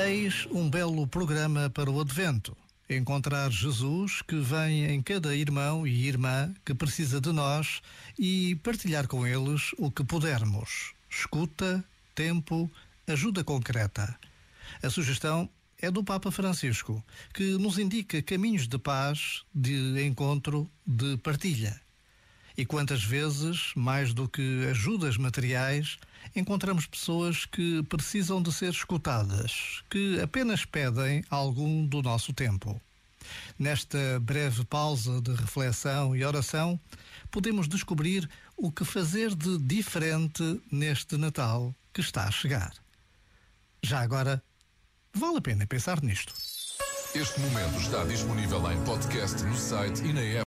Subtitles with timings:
[0.00, 2.56] Eis um belo programa para o Advento.
[2.88, 7.82] Encontrar Jesus que vem em cada irmão e irmã que precisa de nós
[8.16, 10.94] e partilhar com eles o que pudermos.
[11.10, 11.84] Escuta,
[12.14, 12.70] tempo,
[13.08, 14.16] ajuda concreta.
[14.80, 17.04] A sugestão é do Papa Francisco,
[17.34, 21.87] que nos indica caminhos de paz, de encontro, de partilha.
[22.58, 25.96] E quantas vezes, mais do que ajudas materiais,
[26.34, 32.80] encontramos pessoas que precisam de ser escutadas, que apenas pedem algum do nosso tempo.
[33.56, 36.80] Nesta breve pausa de reflexão e oração,
[37.30, 42.74] podemos descobrir o que fazer de diferente neste Natal que está a chegar.
[43.84, 44.42] Já agora,
[45.14, 46.34] vale a pena pensar nisto.
[47.14, 50.36] Este momento está disponível em podcast no site e na app.